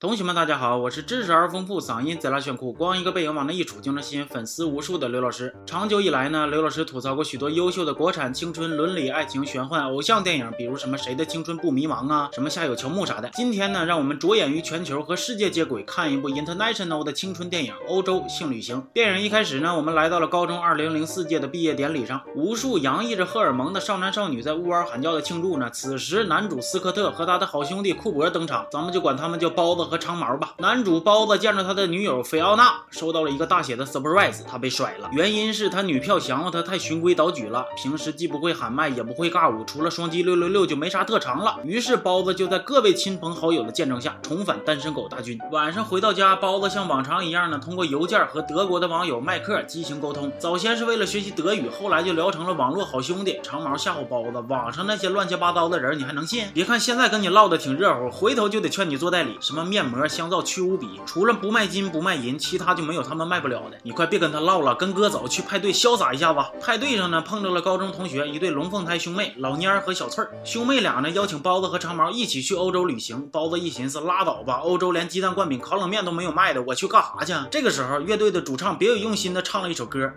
[0.00, 5.52] 同学们，大家好，我是知识而丰富、嗓音贼拉炫酷、光一个背影往那一杵就能吸引粉丝无数的刘老师。
[5.66, 13.28] 长久以来呢，刘老师吐槽过许多优秀的国产青春伦理、爱情、玄幻、偶像电影，比如什么《谁的青春不迷茫》啊，什么《夏有乔木》啥的。
[13.34, 18.76] 今天呢，让我们着眼于全球和世界接轨，看一部 international 的青春电影《欧洲性旅行》。
[18.94, 25.68] 电影一开始呢，我们来到了高中2004届的毕业典礼上，无数洋溢着荷尔蒙的少男少女在呜嗷喊叫的庆祝呢。
[25.72, 30.54] 此时，男主斯科特和他的好兄弟库珀登场，咱们就管他们叫包子和长毛吧。
[30.58, 35.08] 男主包子见着他的女友菲奥娜，收到了一个大写的 surprise，他被甩了。
[35.12, 37.64] 原因是他女票降了他，太循规蹈矩了。
[37.76, 41.58] 平时既不会喊麦，也不会尬舞，除了双击六六六就没啥特长了。
[41.64, 45.38] 于是包子就在各位亲朋好友的见证下，重返单身狗大军。
[45.50, 50.30] 晚上回到家，包子像往常一样呢，通过邮件和德国的网友麦克激情沟通。
[50.38, 53.40] 早先是为了学习德语，后来就聊成了网络好兄弟。
[53.42, 56.46] 长毛吓唬包子，网上那些乱七八糟的人你还能信？
[56.52, 60.58] 别看现在跟你唠的挺热乎，回头就得劝你做代理，什么面面膜、香皂、去。
[60.60, 63.78] 污笔，除了不卖金不卖银，其他就没有他们卖不了的。
[63.84, 66.40] 你快别跟他唠了，跟哥走去派对潇洒一下子。
[66.60, 70.32] 派对上呢，碰着了高中同学一对龙凤胎兄妹老蔫儿和小翠儿。
[70.44, 73.28] 兄妹俩呢邀请包子和长毛一起去欧洲旅行。
[73.30, 77.32] 包子一寻思，拉倒吧，欧洲连鸡蛋灌饼、烤冷面都没有卖的，我去干啥去？
[77.52, 80.10] 这个时候，乐队的主唱别有用心的唱了一首歌。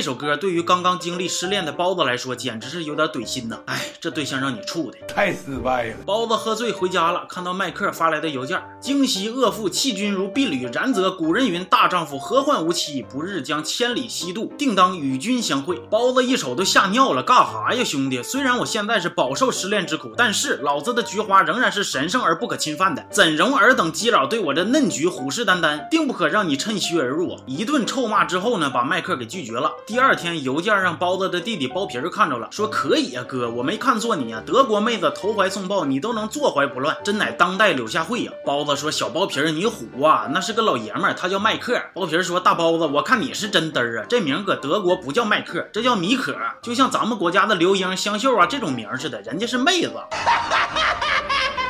[0.00, 3.58] 这首歌对于刚刚经历失恋的包子来说，简直是有点怼心呐！
[3.66, 5.96] 哎，这对象让你处的太失败了。
[6.06, 13.02] 包子喝醉回家了，看到麦克发来的邮件：惊喜恶妇弃君如敝履，然则古人云：大丈夫何患无妻？
[13.02, 15.78] 不日将千里西渡，定当与君相会。
[15.90, 18.22] 包子一瞅都吓尿了，干哈呀，兄弟？
[18.22, 23.04] 虽然我现在是饱受失恋之苦，但是老子的菊花仍然是神圣而不可侵犯的。
[23.10, 25.86] 怎容尔等基佬对我这嫩菊虎视眈眈？
[25.90, 27.42] 定不可让你趁虚而入啊！
[27.44, 29.70] 一顿臭骂之后呢，把麦克给拒绝了。
[29.90, 38.30] 第二天邮件让包子的弟弟包皮儿看着了，说可以呀，哥，我没看错你呀，德国妹子投怀送抱，你都能坐怀不乱，真乃当代柳下惠呀。
[38.46, 41.76] 包子说小包皮儿你虎啊，那是个老爷们儿，他叫麦克。
[41.92, 49.90] 包皮儿说大包子，我看你是真嘚儿啊，这名搁德国不叫麦克，这叫米可，就像咱们国家的刘英、香秀啊这种名似的，人家是妹子。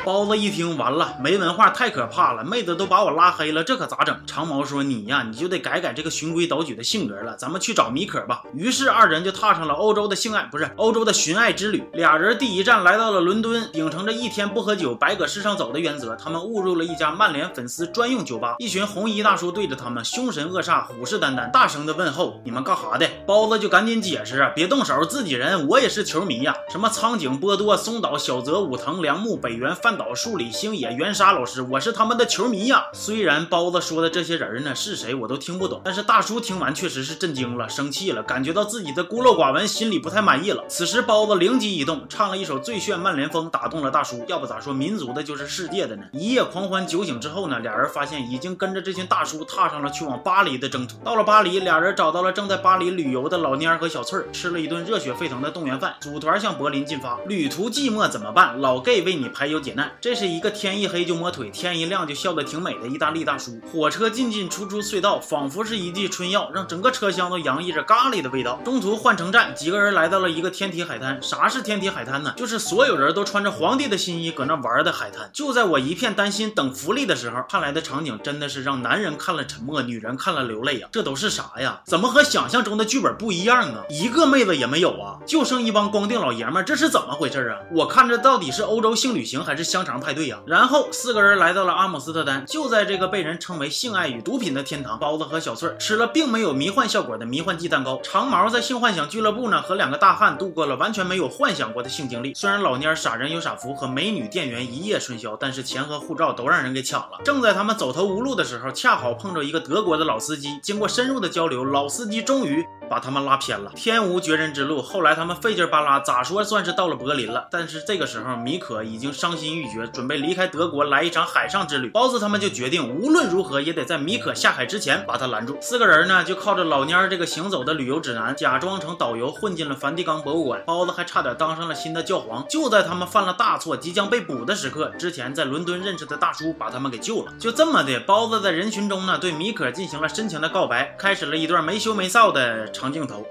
[0.03, 4.19] 包子一听完了，没文化太可怕了，妹子都把我拉黑了，这可咋整？
[4.27, 8.43] 长毛说你呀，你就得改改这个循规蹈矩的性格了，咱们去找米可吧。
[8.55, 11.85] 于是二人就踏上了欧洲的性爱，不是欧洲的寻爱之旅。
[11.93, 18.57] 俩人第一站来到了伦敦，秉承着一天不喝酒白搁世上走的原则，他们误入了一家曼联粉丝专用酒吧。
[18.59, 26.55] 一群红衣大叔对着他们凶神恶煞、虎视眈眈，大声的问候：“你们干哈的？”包子就赶紧解释：“啊别动手，自己人，我也是球迷呀。
[26.71, 40.63] 什么苍井波多、松岛、小泽、武藤、良木、北原范、饭岛、树里、星野、原沙老师，我是他们的球迷呀。”虽然包子说的这些人呢是谁我都听不懂，但是大叔听完确实是震惊了，生气了，感觉到自己的孤陋寡闻，心里不太满意了。
[40.69, 44.25] 此时包子灵机一动，唱了一首《最炫曼联风》，打动了大叔。
[44.29, 46.05] 要不咋说民族的就是世界的呢？
[46.13, 50.99] 一夜狂欢酒醒之后呢，俩人发现已经跟着这群大叔踏上了去往巴黎的征途。
[50.99, 57.19] 到了巴黎，俩人找到了正在巴黎旅游的老蔫和小翠儿，吃了一顿热血沸腾的动员饭，组团向柏林进发。
[57.27, 58.61] 旅途寂寞怎么办？
[58.61, 59.80] 老 gay 为你排忧解难。
[60.01, 63.61] 这是一个天一黑就摸腿，天一亮就笑得挺美的意大利大叔。
[63.73, 68.61] 火车进进出出隧道，仿佛是一剂春药，让整个车厢都洋溢着咖喱的味道。
[68.65, 71.23] 中途换乘站，几个人来到了一个天体海滩。
[71.23, 72.35] 啥是天体海滩呢？
[72.37, 75.31] 就是所有人都穿着皇帝的新衣搁那玩的海滩。
[75.33, 80.89] 就在我一片担心等福利的时候，看来的场景真的是让男人看了沉默，女人看了流泪呀！
[80.93, 81.81] 这都是啥呀？
[81.85, 83.85] 怎么和想象中的剧本不一样啊？
[83.89, 87.59] 一个妹子也没有啊，就剩一帮光腚老爷们，这是怎么回事啊？
[87.73, 90.41] 我看着到底是欧洲性旅行还是香肠派对呀？
[90.47, 98.01] 然后四个人来到了阿姆斯特丹，就在这个被人称为性爱与毒品的天堂，包子和小翠吃了并没有迷幻效果的迷幻剂蛋糕。
[98.03, 102.35] 长毛在性幻想俱乐部呢，和两个大汉度过了完全没有幻想过的性经历。
[102.35, 107.21] 虽然老蔫傻人有傻福和美女店员一夜春宵，但是钱和护照都让人给抢了。
[107.25, 110.59] 正在他们走投无路的时候，恰好碰着一个德国的老司机。
[110.61, 113.71] 经过深入的交流，老司机终于把他们拉偏了。
[113.77, 117.47] 天无绝人之路，后来他们费劲巴拉，咋说算是到了柏林了。
[117.51, 121.91] 但是这个时候，米可已经伤心欲拒绝，准备离开德国来一场海上之旅。
[121.91, 125.59] 包子他们就决定，无论如何也得在米可下海之前把他拦住。
[125.61, 130.63] 四个人呢，就靠着老蔫儿这个行走的旅游指南，假装成导游混进了梵蒂冈博物馆。
[130.65, 132.47] 包子还差点当上了新的教皇。
[132.49, 137.33] 就在他们犯了大错，即将被捕的时刻，之前在伦敦认识的大叔把他们给救了。
[137.39, 143.27] 就这么的，包子在人群中呢，对米可进行了深情的告白，开始了一段没羞没臊的长镜头。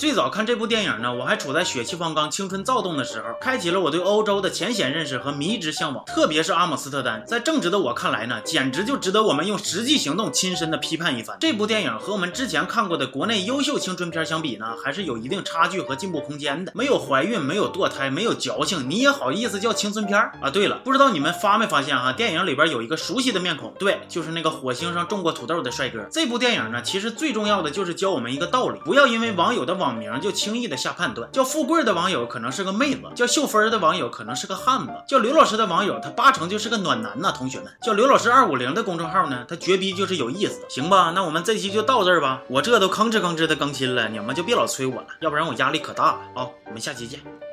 [0.00, 6.02] 最早看这部电影呢，我还处在血气方刚、青春躁动的时候，开启了我对欧洲的浅显认识和迷之向往。
[6.06, 11.36] 特别是阿姆斯特丹，在正直的我看来呢，简直就值得我们用实际行动亲身的批判一番。
[11.38, 16.72] 这部电影和我们之前看过的国内优秀青春片相比呢，还是有一定差距和进步空间的。
[16.74, 20.48] 没有怀孕，没有堕胎，没有矫情，你也好意思叫青春片啊？
[20.50, 26.06] 对了，不知道你们发没发现哈，电影里边有一个熟悉的面孔，对，就是那个火星上种过土豆的帅哥。
[26.10, 31.30] 这部电影呢，其实最重要的就是教我们一个道理，不要因为网友的网名就轻易的下判断。
[31.32, 37.72] 叫富贵的网友可能是个妹子，叫秀芬的网友可能是个汉子，叫刘老师的网友他八成就是个暖男呐，同学们。
[37.82, 41.12] 叫刘老师二五零的公众号呢，他绝逼就是有意思，行吧？
[41.14, 46.48] 那我们这期就到这儿吧，我这都吭哧吭哧的更新了，你们就别老催我了，要不然我压力可大了啊！
[46.66, 47.49] 我们下期见。